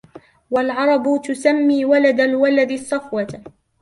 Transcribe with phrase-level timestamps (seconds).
[0.51, 3.43] وَالْعَرَبُ تُسَمِّي وَلَدَ الْوَلَدِ الصَّفْوَةَ